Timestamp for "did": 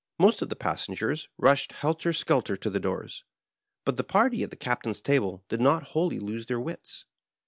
5.47-5.61